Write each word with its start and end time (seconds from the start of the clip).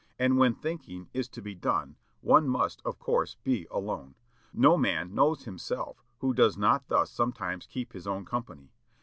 And 0.17 0.39
when 0.39 0.55
thinking 0.55 1.09
is 1.13 1.27
to 1.29 1.43
be 1.43 1.53
done 1.53 1.95
one 2.21 2.49
must, 2.49 2.81
of 2.83 2.97
course, 2.97 3.35
be 3.43 3.67
alone. 3.69 4.15
No 4.51 4.75
man 4.75 5.13
knows 5.13 5.43
himself 5.43 6.03
who 6.21 6.33
does 6.33 6.57
not 6.57 6.87
thus 6.87 7.11
sometimes 7.11 7.67
keep 7.67 7.93
his 7.93 8.07
own 8.07 8.25
company. 8.25 8.71